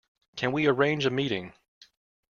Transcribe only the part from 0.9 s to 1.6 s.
a meeting?